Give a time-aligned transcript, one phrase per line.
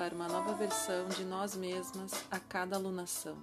[0.00, 3.36] para uma nova versão de nós mesmas a cada alunação.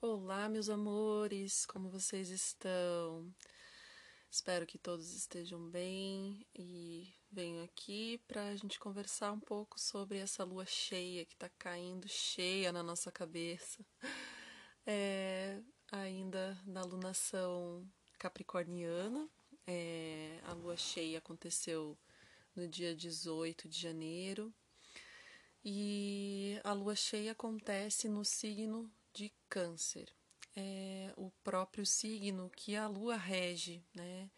[0.00, 3.30] Olá, meus amores, como vocês estão?
[4.32, 10.16] Espero que todos estejam bem e venho aqui para a gente conversar um pouco sobre
[10.16, 13.84] essa lua cheia que está caindo cheia na nossa cabeça.
[14.84, 17.88] É, ainda na lunação
[18.18, 19.30] capricorniana,
[19.64, 21.96] é, a lua cheia aconteceu
[22.56, 24.52] no dia 18 de janeiro
[25.64, 30.12] e a lua cheia acontece no signo de Câncer
[30.56, 34.30] é, o próprio signo que a lua rege, né?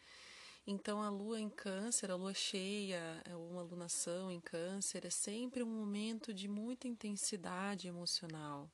[0.66, 5.62] Então a lua em câncer, a lua cheia, é uma lunação em câncer, é sempre
[5.62, 8.70] um momento de muita intensidade emocional.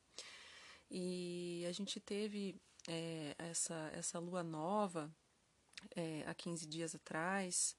[0.89, 5.13] E a gente teve é, essa, essa lua nova
[5.97, 7.77] é, há 15 dias atrás,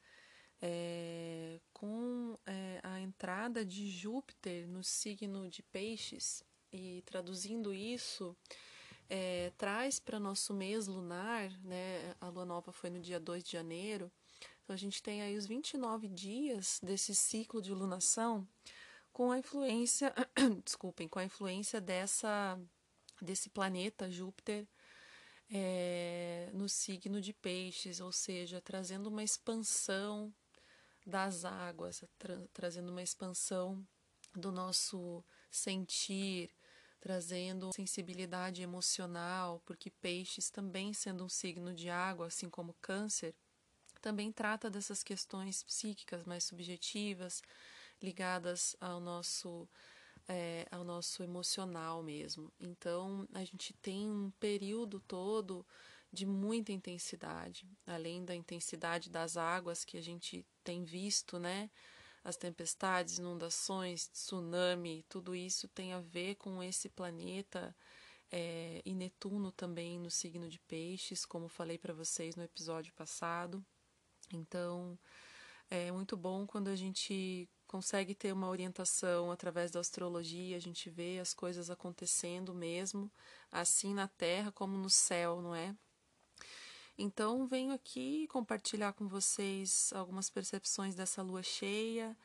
[0.61, 8.35] é, com é, a entrada de Júpiter no signo de Peixes, e traduzindo isso,
[9.13, 12.15] é, traz para nosso mês lunar, né?
[12.21, 14.09] A lua nova foi no dia 2 de janeiro,
[14.63, 18.47] então a gente tem aí os 29 dias desse ciclo de lunação
[19.11, 20.15] com a influência,
[20.63, 22.57] desculpem, com a influência dessa
[23.21, 24.65] desse planeta Júpiter
[25.49, 30.33] é, no signo de Peixes, ou seja, trazendo uma expansão
[31.05, 33.85] das águas, tra trazendo uma expansão
[34.33, 35.21] do nosso
[35.51, 36.49] sentir,
[37.01, 43.35] trazendo sensibilidade emocional, porque Peixes, também sendo um signo de água, assim como Câncer,
[43.99, 47.41] também trata dessas questões psíquicas mais subjetivas,
[48.01, 49.67] ligadas ao nosso
[50.27, 52.51] é, ao nosso emocional mesmo.
[52.59, 55.65] Então a gente tem um período todo
[56.13, 61.69] de muita intensidade, além da intensidade das águas que a gente tem visto, né?
[62.23, 67.75] As tempestades, inundações, tsunami, tudo isso tem a ver com esse planeta
[68.31, 73.63] é, e Netuno também no signo de Peixes, como falei para vocês no episódio passado.
[74.33, 74.97] Então,
[75.69, 80.89] é muito bom quando a gente consegue ter uma orientação através da astrologia, a gente
[80.89, 83.11] vê as coisas acontecendo mesmo,
[83.51, 85.75] assim na Terra como no céu, não é?
[87.03, 92.15] Então, venho aqui compartilhar com vocês algumas percepções dessa lua cheia,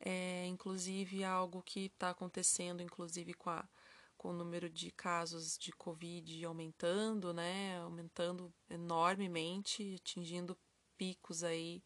[0.00, 3.68] é, inclusive algo que está acontecendo, inclusive com, a,
[4.16, 7.78] com o número de casos de Covid aumentando, né?
[7.82, 10.56] Aumentando enormemente, atingindo
[10.96, 11.82] picos aí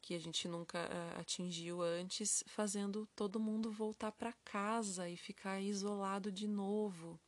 [0.00, 5.60] que a gente nunca uh, atingiu antes, fazendo todo mundo voltar para casa e ficar
[5.60, 7.18] isolado de novo.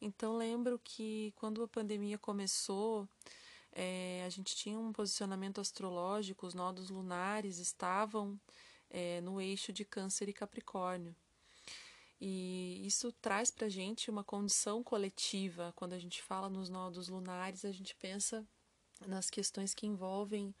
[0.00, 3.06] Então lembro que quando a pandemia começou,
[3.74, 8.38] é, a gente tinha um posicionamento astrológico, os nodos lunares estavam
[8.88, 11.14] é, no eixo de Câncer e Capricórnio.
[12.20, 15.72] E isso traz para a gente uma condição coletiva.
[15.74, 18.46] Quando a gente fala nos nodos lunares, a gente pensa
[19.06, 20.54] nas questões que envolvem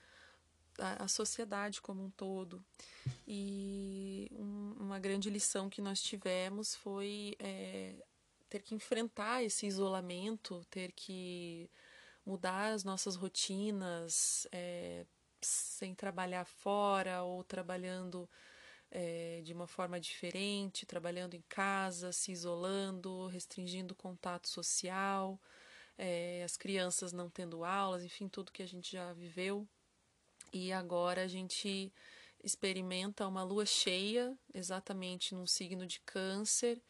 [0.78, 2.62] a, a sociedade como um todo.
[3.26, 7.94] E um, uma grande lição que nós tivemos foi é,
[8.48, 11.70] ter que enfrentar esse isolamento, ter que
[12.24, 15.06] mudar as nossas rotinas, é,
[15.40, 18.28] sem trabalhar fora ou trabalhando
[18.90, 25.40] é, de uma forma diferente, trabalhando em casa, se isolando, restringindo o contato social,
[25.98, 29.68] é, as crianças não tendo aulas, enfim, tudo que a gente já viveu.
[30.52, 31.92] E agora a gente
[32.42, 36.80] experimenta uma lua cheia, exatamente num signo de Câncer,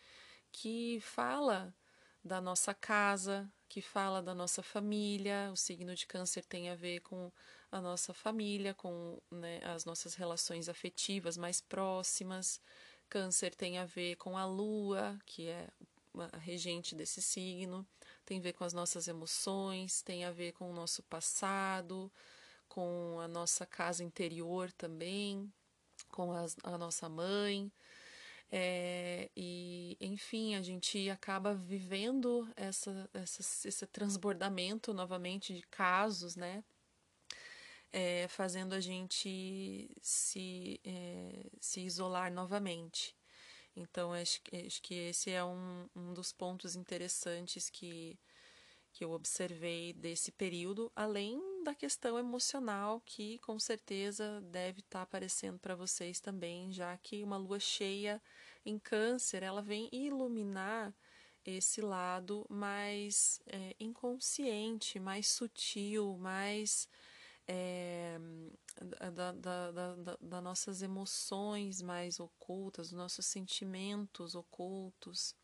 [0.52, 1.74] que fala
[2.22, 5.50] da nossa casa, que fala da nossa família.
[5.52, 7.32] O signo de Câncer tem a ver com
[7.72, 12.60] a nossa família, com né, as nossas relações afetivas mais próximas.
[13.08, 15.68] Câncer tem a ver com a lua, que é
[16.32, 17.84] a regente desse signo,
[18.24, 22.12] tem a ver com as nossas emoções, tem a ver com o nosso passado,
[22.68, 25.52] com a nossa casa interior também,
[26.12, 26.30] com
[26.62, 27.72] a nossa mãe.
[28.56, 36.62] É, e, enfim, a gente acaba vivendo essa, essa, esse transbordamento novamente de casos, né?
[37.92, 43.16] É, fazendo a gente se, é, se isolar novamente.
[43.74, 48.16] Então, acho, acho que esse é um, um dos pontos interessantes que,
[48.92, 55.02] que eu observei desse período, além da questão emocional que com certeza deve estar tá
[55.02, 58.22] aparecendo para vocês também, já que uma lua cheia
[58.64, 60.94] em câncer, ela vem iluminar
[61.44, 66.88] esse lado mais é, inconsciente, mais sutil, mais
[67.46, 68.18] é,
[69.12, 75.34] da, da, da, das nossas emoções mais ocultas, nossos sentimentos ocultos.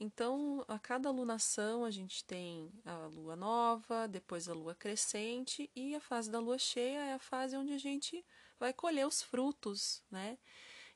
[0.00, 5.94] Então, a cada lunação a gente tem a lua nova, depois a lua crescente e
[5.94, 8.24] a fase da lua cheia é a fase onde a gente
[8.60, 10.38] vai colher os frutos, né?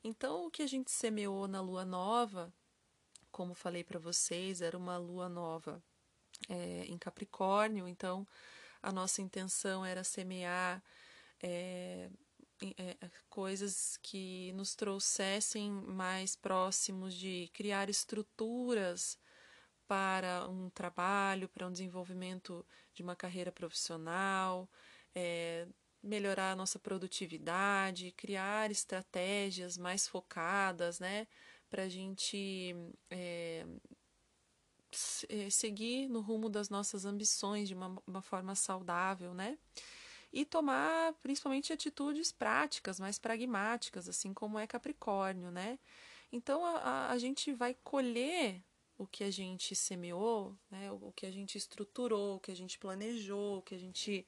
[0.03, 2.53] Então, o que a gente semeou na lua nova,
[3.31, 5.83] como falei para vocês, era uma lua nova
[6.49, 8.25] é, em Capricórnio, então
[8.81, 10.81] a nossa intenção era semear
[11.41, 12.09] é,
[12.77, 12.95] é,
[13.29, 19.17] coisas que nos trouxessem mais próximos de criar estruturas
[19.87, 24.69] para um trabalho, para um desenvolvimento de uma carreira profissional,
[25.13, 25.67] é,
[26.01, 31.27] melhorar a nossa produtividade, criar estratégias mais focadas, né,
[31.69, 32.75] para a gente
[33.09, 33.65] é,
[35.29, 39.57] é, seguir no rumo das nossas ambições de uma, uma forma saudável, né?
[40.33, 45.77] E tomar principalmente atitudes práticas, mais pragmáticas, assim como é Capricórnio, né?
[46.31, 48.63] Então a, a gente vai colher
[48.97, 50.91] o que a gente semeou, né?
[50.91, 54.25] o, que a gente estruturou, o que a gente planejou, o que a gente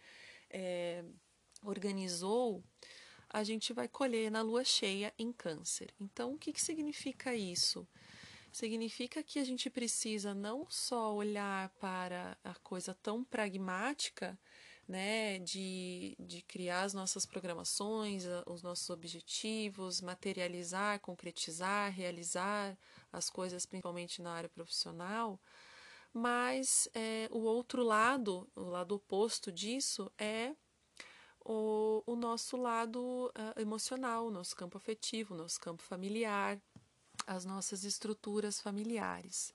[0.49, 1.03] é,
[1.63, 2.63] organizou,
[3.29, 5.93] a gente vai colher na lua cheia em Câncer.
[5.99, 7.87] Então, o que, que significa isso?
[8.51, 14.39] Significa que a gente precisa não só olhar para a coisa tão pragmática,
[14.87, 22.77] né, de, de criar as nossas programações, os nossos objetivos, materializar, concretizar, realizar
[23.11, 25.39] as coisas, principalmente na área profissional,
[26.13, 30.53] mas é, o outro lado, o lado oposto disso, é
[31.45, 36.59] o, o nosso lado uh, emocional, o nosso campo afetivo, o nosso campo familiar,
[37.27, 39.53] as nossas estruturas familiares.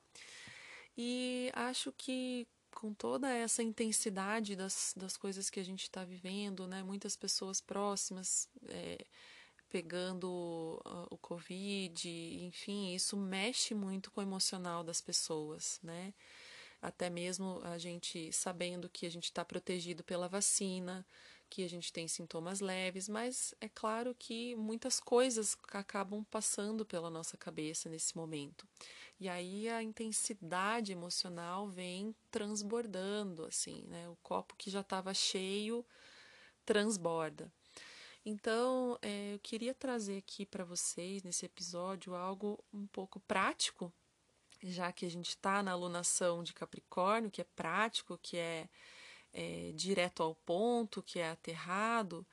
[0.97, 6.67] E acho que com toda essa intensidade das, das coisas que a gente está vivendo,
[6.67, 6.83] né?
[6.83, 9.05] Muitas pessoas próximas é,
[9.71, 10.81] pegando
[11.11, 12.09] o Covid,
[12.43, 16.13] enfim, isso mexe muito com o emocional das pessoas, né?
[16.83, 21.07] Até mesmo a gente sabendo que a gente está protegido pela vacina,
[21.51, 27.11] que a gente tem sintomas leves, mas é claro que muitas coisas acabam passando pela
[27.11, 28.67] nossa cabeça nesse momento.
[29.19, 34.09] E aí a intensidade emocional vem transbordando, assim, né?
[34.09, 35.85] O copo que já estava cheio
[36.65, 37.53] transborda.
[38.25, 43.93] Então, é, eu queria trazer aqui para vocês, nesse episódio, algo um pouco prático,
[44.63, 48.69] já que a gente está na alunação de Capricórnio, que é prático, que é,
[49.33, 52.27] é direto ao ponto, que é aterrado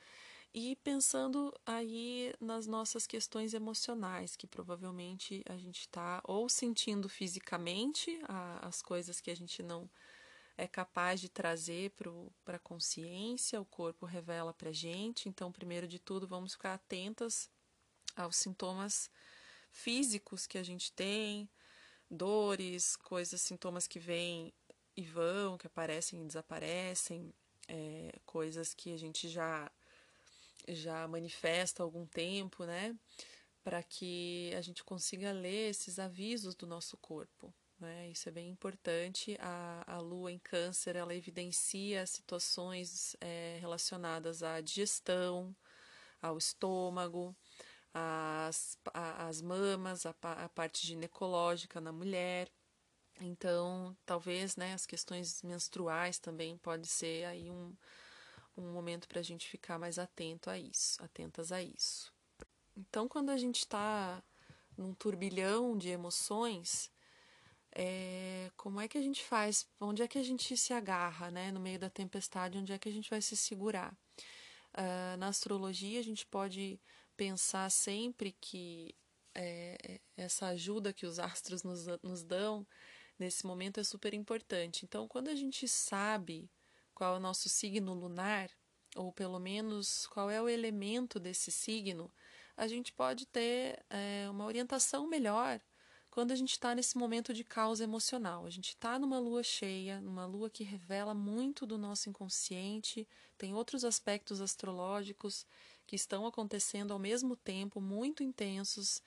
[0.54, 8.20] e pensando aí nas nossas questões emocionais, que provavelmente a gente está ou sentindo fisicamente
[8.28, 9.90] a, as coisas que a gente não
[10.58, 11.92] é capaz de trazer
[12.44, 15.30] para a consciência, o corpo revela para a gente.
[15.30, 17.48] Então, primeiro de tudo, vamos ficar atentas
[18.16, 19.12] aos sintomas
[19.72, 21.48] físicos que a gente tem,
[22.10, 24.52] dores, coisas, sintomas que vêm
[24.98, 27.32] e vão, que aparecem e desaparecem,
[27.68, 29.72] é, coisas que a gente já
[30.68, 32.94] já manifesta há algum tempo, né?
[33.64, 37.54] Para que a gente consiga ler esses avisos do nosso corpo.
[37.80, 38.10] Né?
[38.10, 39.38] Isso é bem importante.
[39.40, 45.56] A, a lua em Câncer ela evidencia situações é, relacionadas à digestão,
[46.22, 47.36] ao estômago,
[47.94, 52.50] às, às mamas, a, a parte ginecológica na mulher.
[53.20, 57.76] Então, talvez né, as questões menstruais também pode ser aí um,
[58.56, 62.14] um momento para a gente ficar mais atento a isso, atentas a isso.
[62.76, 64.24] Então, quando a gente está
[64.78, 66.92] num turbilhão de emoções,
[67.72, 69.68] é, como é que a gente faz?
[69.80, 71.52] Onde é que a gente se agarra, né?
[71.52, 73.96] No meio da tempestade, onde é que a gente vai se segurar?
[74.74, 76.80] Uh, na astrologia, a gente pode
[77.16, 78.96] pensar sempre que
[79.34, 82.66] é, essa ajuda que os astros nos, nos dão
[83.20, 84.86] nesse momento é super importante.
[84.86, 86.50] Então, quando a gente sabe
[86.94, 88.50] qual é o nosso signo lunar,
[88.96, 92.12] ou pelo menos qual é o elemento desse signo,
[92.56, 95.62] a gente pode ter é, uma orientação melhor
[96.10, 98.48] quando a gente está nesse momento de caos emocional.
[98.48, 103.08] A gente está numa lua cheia, numa lua que revela muito do nosso inconsciente,
[103.38, 105.46] tem outros aspectos astrológicos
[105.86, 109.02] que estão acontecendo ao mesmo tempo, muito intensos,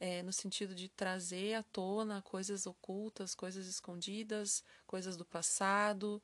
[0.00, 6.22] é, no sentido de trazer à tona coisas ocultas, coisas escondidas, coisas do passado,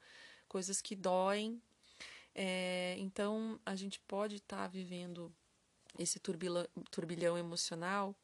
[0.49, 1.63] coisas que doem.
[2.35, 5.33] É, então, a gente pode estar tá vivendo
[5.99, 8.17] esse turbilhão, turbilhão emocional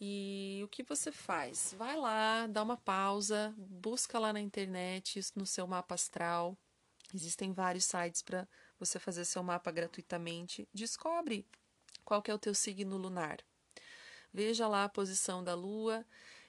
[0.00, 1.74] e o que você faz?
[1.76, 6.56] Vai lá, dá uma pausa, busca lá na internet, no seu mapa astral.
[7.12, 8.46] Existem vários sites para
[8.78, 10.68] você fazer seu mapa gratuitamente.
[10.72, 11.44] Descobre
[12.04, 13.38] qual que é o teu signo lunar.
[14.32, 16.04] Veja lá a posição da lua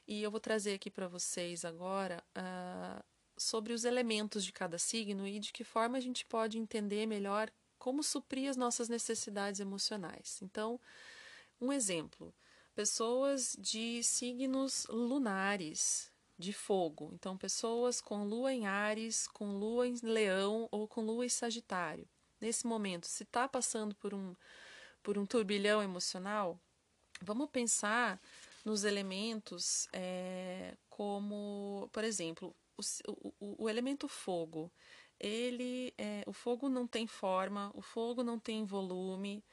[0.07, 3.03] e eu vou trazer aqui para vocês agora uh,
[3.37, 7.49] sobre os elementos de cada signo e de que forma a gente pode entender melhor
[7.77, 10.39] como suprir as nossas necessidades emocionais.
[10.41, 10.79] Então,
[11.61, 12.33] um exemplo
[12.75, 17.11] pessoas de signos lunares de fogo.
[17.13, 22.07] Então, pessoas com lua em Ares, com lua em Leão ou com lua em Sagitário.
[22.39, 24.33] Nesse momento, se está passando por um,
[25.03, 26.57] por um turbilhão emocional,
[27.21, 28.19] vamos pensar
[28.65, 32.81] nos elementos é, como, por exemplo, o,
[33.39, 34.71] o, o elemento fogo.
[35.19, 39.43] Ele, é, o fogo não tem forma, o fogo não tem volume,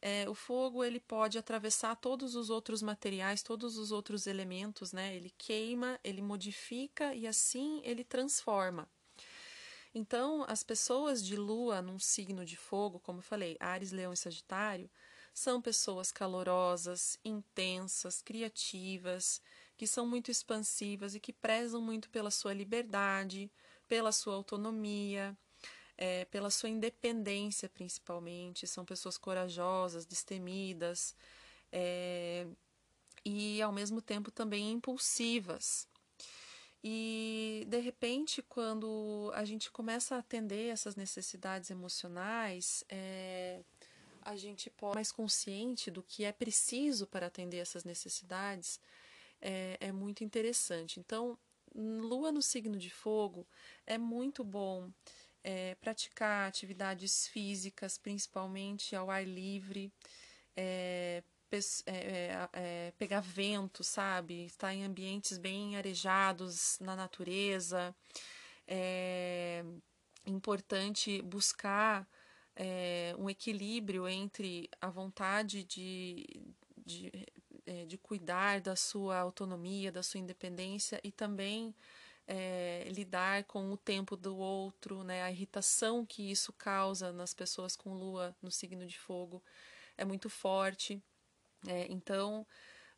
[0.00, 5.14] é, o fogo ele pode atravessar todos os outros materiais, todos os outros elementos, né?
[5.14, 8.88] Ele queima, ele modifica e assim ele transforma.
[9.94, 14.16] Então, as pessoas de lua num signo de fogo, como eu falei, Ares, Leão e
[14.16, 14.90] Sagitário,
[15.34, 19.40] são pessoas calorosas, intensas, criativas,
[19.76, 23.50] que são muito expansivas e que prezam muito pela sua liberdade,
[23.88, 25.36] pela sua autonomia,
[25.96, 28.66] é, pela sua independência, principalmente.
[28.66, 31.14] São pessoas corajosas, destemidas
[31.70, 32.46] é,
[33.24, 35.88] e, ao mesmo tempo, também impulsivas.
[36.84, 43.62] E, de repente, quando a gente começa a atender essas necessidades emocionais, é,
[44.22, 48.80] a gente pode mais consciente do que é preciso para atender essas necessidades,
[49.40, 51.00] é, é muito interessante.
[51.00, 51.38] Então,
[51.74, 53.46] Lua no signo de fogo
[53.86, 54.90] é muito bom
[55.42, 59.92] é, praticar atividades físicas, principalmente ao ar livre,
[60.56, 64.46] é, é, é, é, pegar vento, sabe?
[64.46, 67.94] Estar em ambientes bem arejados na natureza.
[68.66, 69.64] É
[70.24, 72.08] importante buscar
[72.56, 76.26] é, um equilíbrio entre a vontade de,
[76.84, 77.12] de,
[77.86, 81.74] de cuidar da sua autonomia, da sua independência e também
[82.26, 85.22] é, lidar com o tempo do outro, né?
[85.22, 89.42] A irritação que isso causa nas pessoas com lua no signo de fogo
[89.96, 91.02] é muito forte.
[91.66, 92.46] É, então,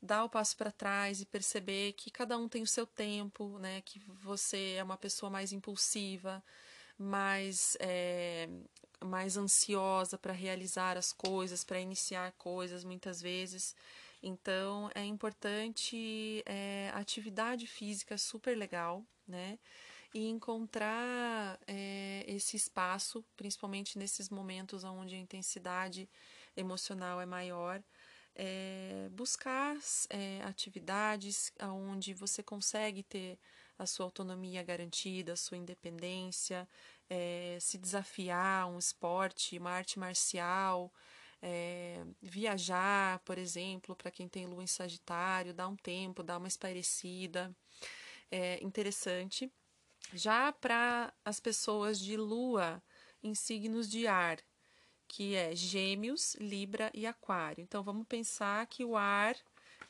[0.01, 3.81] dar o passo para trás e perceber que cada um tem o seu tempo, né?
[3.83, 6.43] Que você é uma pessoa mais impulsiva,
[6.99, 8.49] mais é,
[9.05, 13.75] mais ansiosa para realizar as coisas, para iniciar coisas, muitas vezes.
[14.23, 19.59] Então, é importante é, atividade física super legal, né?
[20.15, 26.09] E encontrar é, esse espaço, principalmente nesses momentos onde a intensidade
[26.57, 27.83] emocional é maior,
[28.35, 29.77] é, buscar
[30.09, 33.39] é, atividades onde você consegue ter
[33.79, 36.69] a sua autonomia garantida, a sua independência,
[37.09, 40.93] é, se desafiar, um esporte, uma arte marcial,
[41.43, 46.49] é, viajar, por exemplo, para quem tem lua em Sagitário, dar um tempo, dar uma
[46.49, 47.55] espairecida.
[48.31, 49.53] É interessante.
[50.13, 52.83] Já para as pessoas de lua
[53.23, 54.39] em signos de ar,
[55.07, 57.63] que é Gêmeos, Libra e Aquário.
[57.63, 59.37] Então vamos pensar que o ar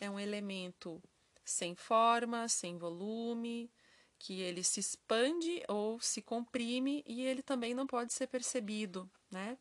[0.00, 1.02] é um elemento
[1.44, 3.70] sem forma, sem volume,
[4.18, 9.58] que ele se expande ou se comprime e ele também não pode ser percebido, né?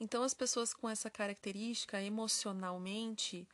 [0.00, 3.48] Então, as pessoas com essa característica emocionalmente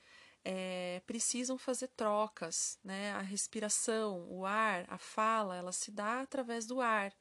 [0.44, 3.12] é, precisam fazer trocas, né?
[3.12, 7.12] A respiração, o ar, a fala, ela se dá através do ar.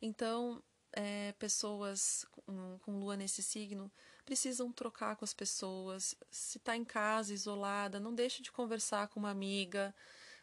[0.00, 3.90] Então, é, pessoas com, com lua nesse signo
[4.24, 6.14] precisam trocar com as pessoas.
[6.30, 9.94] Se está em casa, isolada, não deixe de conversar com uma amiga,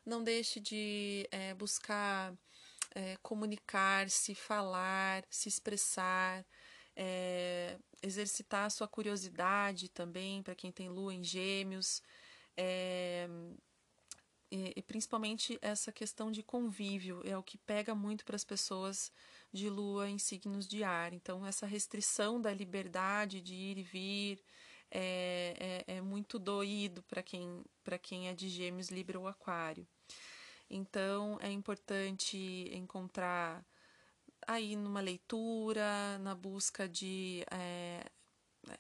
[0.08, 2.34] não deixe de é, buscar
[2.96, 6.46] é, comunicar-se, falar, se expressar
[6.96, 12.02] é, exercitar a sua curiosidade também, para quem tem lua em gêmeos,
[14.50, 19.12] e, e, principalmente essa questão de convívio é o que pega muito para as pessoas
[19.54, 21.14] de lua em signos de ar.
[21.14, 24.44] Então, essa restrição da liberdade de ir e vir,
[24.90, 27.64] é, é, é muito doído para quem,
[28.02, 29.88] quem é de Gêmeos, Libra ou Aquário.
[30.70, 32.38] Então é importante
[32.74, 33.66] encontrar
[34.48, 38.06] aí numa leitura, na busca de, é,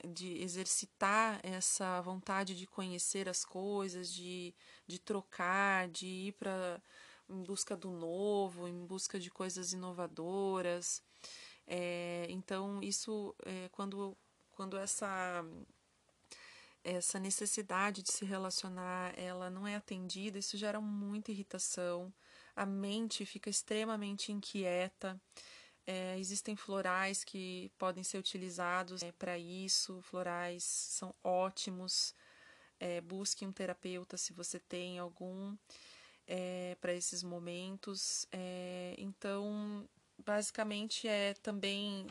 [0.08, 4.54] de exercitar essa vontade de conhecer as coisas, de,
[4.86, 6.82] de trocar, de ir para
[7.30, 11.02] em busca do novo, em busca de coisas inovadoras.
[11.66, 14.18] É, então isso é, quando,
[14.52, 15.44] quando essa
[16.88, 22.14] essa necessidade de se relacionar ela não é atendida, isso gera muita irritação,
[22.56, 25.20] a mente fica extremamente inquieta.
[25.86, 32.16] É, existem florais que podem ser utilizados é, para isso, florais são ótimos.
[32.80, 35.58] É, busque um terapeuta se você tem algum
[36.26, 38.28] é, para esses momentos.
[38.32, 39.88] É, então,
[40.24, 42.08] basicamente, é também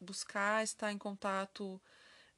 [0.00, 1.80] buscar estar em contato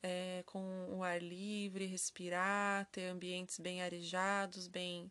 [0.03, 5.11] é, com o ar livre, respirar, ter ambientes bem arejados, bem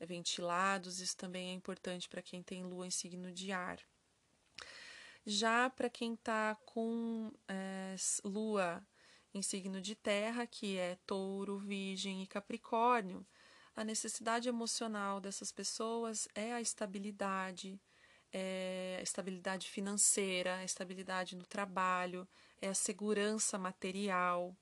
[0.00, 1.00] ventilados.
[1.00, 3.78] Isso também é importante para quem tem lua em signo de ar.
[5.24, 8.86] Já para quem está com é, lua
[9.34, 13.26] em signo de terra, que é touro, virgem e capricórnio,
[13.74, 17.78] a necessidade emocional dessas pessoas é a estabilidade,
[18.32, 22.26] é a estabilidade financeira, a estabilidade no trabalho,
[22.60, 24.54] é a segurança material.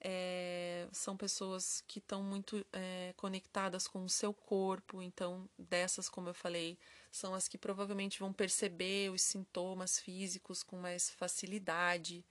[0.00, 6.28] É, são pessoas que estão muito é, conectadas com o seu corpo, então, dessas, como
[6.28, 6.78] eu falei,
[7.10, 12.24] são as que provavelmente vão perceber os sintomas físicos com mais facilidade,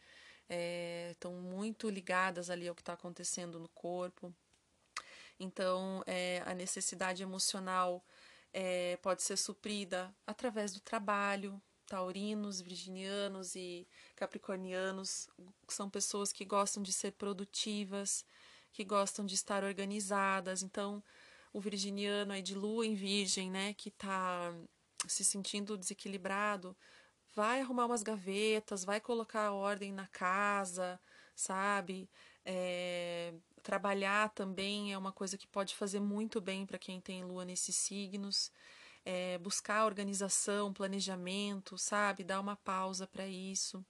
[0.47, 4.33] é, estão muito ligadas ali ao que está acontecendo no corpo.
[5.39, 8.05] Então, é, a necessidade emocional
[8.53, 11.61] é, pode ser suprida através do trabalho.
[11.85, 15.27] Taurinos, virginianos e capricornianos
[15.67, 18.25] são pessoas que gostam de ser produtivas,
[18.71, 20.63] que gostam de estar organizadas.
[20.63, 21.03] Então,
[21.53, 24.53] o virginiano aí de lua em virgem, né, que está
[25.07, 26.75] se sentindo desequilibrado,
[27.33, 30.99] vai arrumar umas gavetas, vai colocar ordem na casa,
[31.35, 32.09] sabe?
[32.45, 37.43] É, trabalhar também é uma coisa que pode fazer muito bem para quem tem lua
[37.45, 38.51] nesses signos.
[39.05, 42.23] É, buscar organização, planejamento, sabe?
[42.23, 43.85] Dar uma pausa para isso.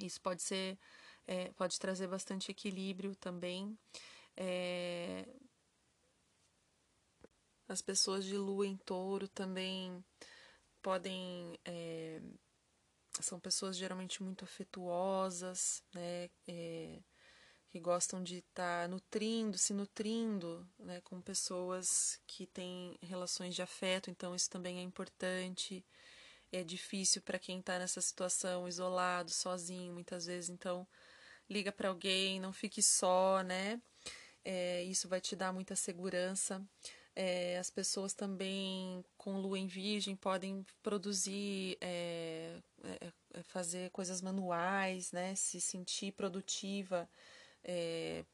[0.00, 0.78] Isso pode ser,
[1.26, 3.78] é, pode trazer bastante equilíbrio também.
[4.36, 5.28] É,
[7.68, 10.02] as pessoas de lua em touro também
[10.80, 12.22] podem é,
[13.20, 16.77] são pessoas geralmente muito afetuosas, né, é,
[17.70, 23.62] que gostam de estar tá nutrindo, se nutrindo, né, com pessoas que têm relações de
[23.62, 25.84] afeto, então isso também é importante.
[26.50, 30.86] É difícil para quem está nessa situação, isolado, sozinho, muitas vezes, então
[31.48, 33.80] liga para alguém, não fique só, né?
[34.44, 36.66] É, isso vai te dar muita segurança.
[37.14, 44.22] É, as pessoas também com lua em virgem podem produzir, é, é, é, fazer coisas
[44.22, 45.34] manuais, né?
[45.34, 47.10] Se sentir produtiva,
[47.68, 48.24] é,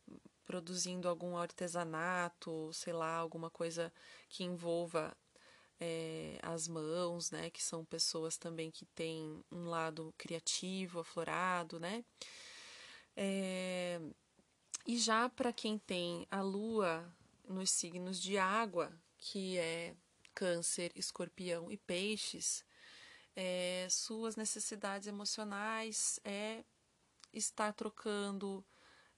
[0.44, 3.92] produzindo algum artesanato, sei lá, alguma coisa
[4.28, 5.16] que envolva
[5.80, 7.50] é, as mãos, né?
[7.50, 12.04] Que são pessoas também que têm um lado criativo, aflorado, né?
[14.86, 17.08] e já para quem tem a lua
[17.48, 19.94] nos signos de água, que é
[20.34, 22.64] Câncer, Escorpião e Peixes,
[23.36, 26.64] é, suas necessidades emocionais é
[27.32, 28.64] estar trocando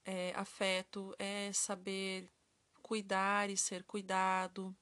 [0.06, 2.30] é, afeto, é saber
[2.80, 4.74] cuidar e ser cuidado.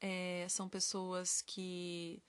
[0.00, 2.22] É, são pessoas que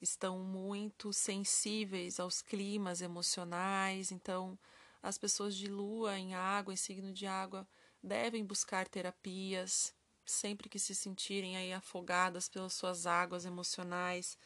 [0.00, 4.58] estão muito sensíveis aos climas emocionais, então
[5.02, 7.66] as pessoas de lua em água, em signo de água,
[8.02, 9.94] devem buscar terapias
[10.26, 14.36] sempre que se sentirem aí afogadas pelas suas águas emocionais,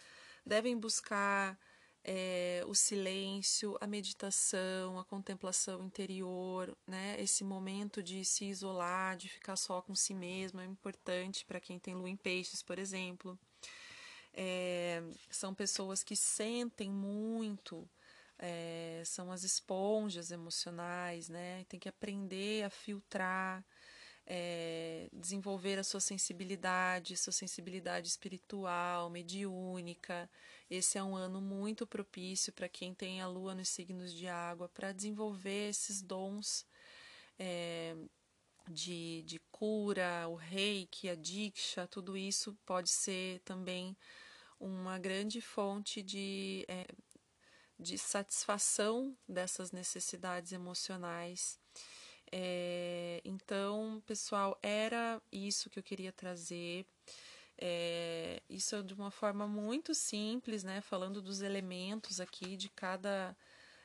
[0.45, 1.59] devem buscar
[2.05, 7.17] é, o silêncio, a meditação, a contemplação interior, né?
[7.21, 11.79] Esse momento de se isolar, de ficar só com si mesmo é importante para quem
[11.79, 13.39] tem lua em peixes, por exemplo.
[14.33, 17.89] É, são pessoas que sentem muito,
[18.39, 21.65] é, são as esponjas emocionais, né?
[21.69, 23.65] Tem que aprender a filtrar,
[24.27, 30.31] é, desenvolver a sua sensibilidade, sua sensibilidade espiritual, mediúnica.
[30.71, 34.69] Esse é um ano muito propício para quem tem a lua nos signos de água,
[34.69, 36.67] para desenvolver esses dons.
[37.39, 37.97] É,
[38.71, 43.97] de, de cura, o reiki, a diksha, tudo isso pode ser também
[44.61, 46.87] uma grande fonte de é,
[47.79, 51.61] de satisfação dessas necessidades emocionais.
[52.33, 56.85] É, então, pessoal, era isso que eu queria trazer.
[57.61, 60.81] É, isso é de uma forma muito simples, né?
[60.81, 63.37] Falando dos elementos aqui de cada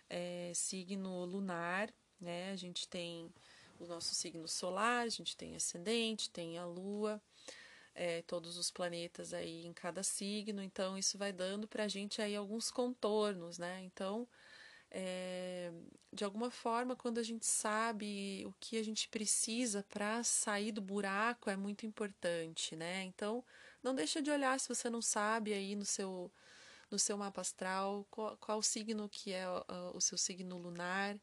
[0.10, 2.52] é, signo lunar, né?
[2.52, 3.34] A gente tem
[3.80, 7.22] o nosso signo solar, a gente tem ascendente, tem a lua,
[7.96, 12.22] é, todos os planetas aí em cada signo, então isso vai dando para a gente
[12.22, 13.82] aí alguns contornos, né?
[13.84, 14.28] Então,
[14.92, 15.72] é,
[16.12, 20.82] de alguma forma, quando a gente sabe o que a gente precisa para sair do
[20.82, 23.04] buraco, é muito importante, né?
[23.04, 23.44] Então,
[23.84, 26.32] não deixa de olhar se você não sabe aí no seu
[26.90, 31.18] no seu mapa astral qual, qual signo que é o, o seu signo lunar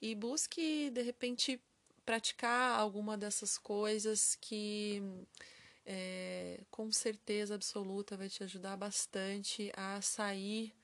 [0.00, 1.60] e busque de repente
[2.04, 5.02] praticar alguma dessas coisas que
[5.84, 10.74] é, com certeza absoluta vai te ajudar bastante a sair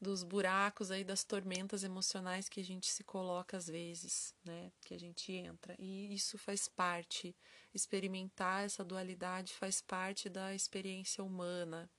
[0.00, 4.70] dos buracos aí das tormentas emocionais que a gente se coloca às vezes, né?
[4.84, 5.74] Que a gente entra.
[5.78, 7.34] E isso faz parte.
[7.74, 11.90] Experimentar essa dualidade faz parte da experiência humana.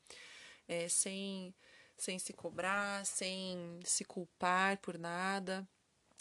[0.67, 1.53] É, sem,
[1.97, 5.67] sem se cobrar, sem se culpar por nada.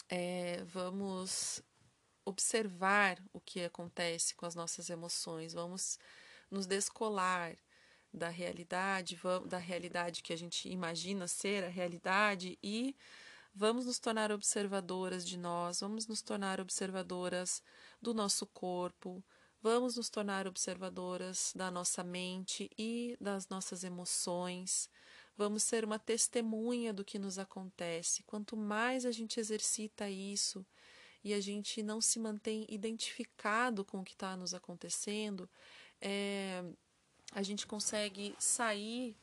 [0.08, 1.62] É, vamos
[2.28, 5.98] observar o que acontece com as nossas emoções, vamos
[6.50, 7.56] nos descolar
[8.12, 12.96] da realidade, da realidade que a gente imagina ser a realidade e
[13.54, 17.62] vamos nos tornar observadoras de nós, vamos nos tornar observadoras
[18.00, 19.24] do nosso corpo,
[19.62, 24.88] vamos nos tornar observadoras da nossa mente e das nossas emoções.
[25.36, 28.22] Vamos ser uma testemunha do que nos acontece.
[28.24, 30.66] Quanto mais a gente exercita isso,
[31.22, 35.48] e a gente não se mantém identificado com o que está nos acontecendo,
[36.00, 36.64] é,
[37.32, 39.16] a gente consegue sair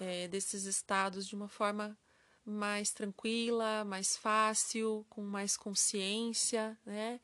[0.00, 1.98] é, desses estados de uma forma
[2.44, 7.20] mais tranquila, mais fácil, com mais consciência, né?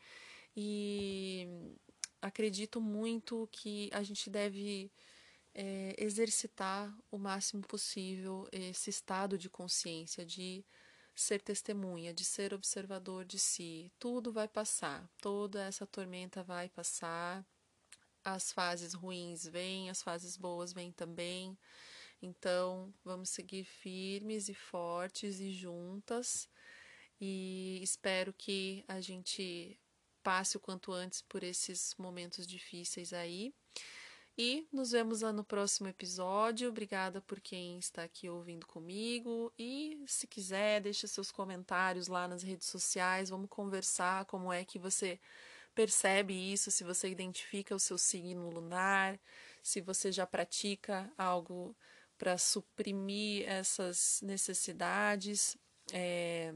[0.57, 1.47] E
[2.27, 4.91] acredito muito que a gente deve
[5.55, 10.65] é, exercitar o máximo possível esse estado de consciência, de
[11.15, 13.91] ser testemunha, de ser observador de si.
[13.99, 17.47] Tudo vai passar, toda essa tormenta vai passar.
[18.25, 21.57] As fases ruins vêm, as fases boas vêm também.
[22.21, 26.49] Então, vamos seguir firmes e fortes e juntas.
[27.21, 29.79] E espero que a gente
[30.27, 33.55] passe o quanto antes por esses momentos difíceis aí.
[34.37, 36.69] E nos vemos lá no próximo episódio.
[36.69, 39.53] Obrigada por quem está aqui ouvindo comigo.
[39.57, 43.31] E se quiser, deixe seus comentários lá nas redes sociais.
[43.31, 45.21] Vamos conversar como é que você
[45.77, 49.21] percebe isso, se você identifica o seu signo lunar,
[49.63, 51.77] se você já pratica algo
[52.19, 55.57] para suprimir essas necessidades,
[55.93, 56.53] é,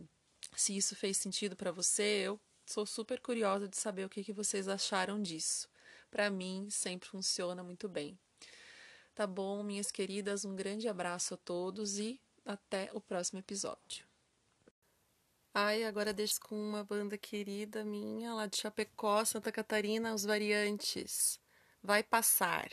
[0.57, 2.23] se isso fez sentido para você.
[2.25, 5.69] Eu sou super curiosa de saber o que, que vocês acharam disso
[6.11, 8.19] para mim sempre funciona muito bem.
[9.15, 10.45] Tá bom, minhas queridas?
[10.45, 14.05] Um grande abraço a todos e até o próximo episódio.
[15.53, 21.41] Ai, agora deixo com uma banda querida minha lá de Chapecó, Santa Catarina, os Variantes.
[21.83, 22.71] Vai passar.